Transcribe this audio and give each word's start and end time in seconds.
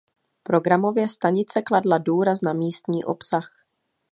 Programově 0.43 1.09
stanice 1.09 1.61
kladla 1.61 1.97
důraz 1.97 2.41
na 2.41 2.53
místní 2.53 3.05
obsah. 3.05 3.49